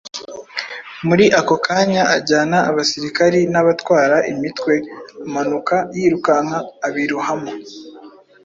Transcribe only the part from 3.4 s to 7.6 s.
n’abatwara imitwe, amanuka yirukanka, abirohamo.